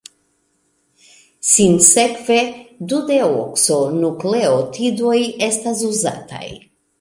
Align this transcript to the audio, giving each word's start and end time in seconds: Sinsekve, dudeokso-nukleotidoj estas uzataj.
Sinsekve, 1.49 2.37
dudeokso-nukleotidoj 2.93 5.19
estas 5.51 5.85
uzataj. 5.91 6.45